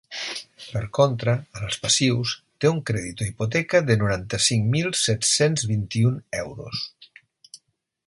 Per 0.61 0.79
contra, 0.99 1.35
en 1.59 1.67
els 1.67 1.77
passius, 1.83 2.33
té 2.65 2.71
un 2.77 2.81
crèdit 2.91 3.23
o 3.25 3.27
hipoteca 3.29 3.83
de 3.91 4.01
noranta-cinc 4.05 4.69
mil 4.77 4.93
set-cents 5.05 5.71
vint-i-un 5.77 6.21
euros. 6.43 6.87